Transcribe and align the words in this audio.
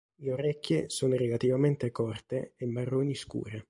Le 0.15 0.31
orecchie 0.31 0.89
sono 0.89 1.15
relativamente 1.15 1.91
corte 1.91 2.55
e 2.57 2.65
marroni 2.65 3.13
scure. 3.13 3.59